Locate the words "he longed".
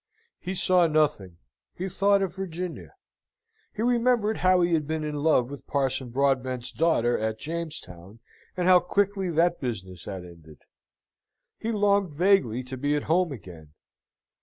11.59-12.13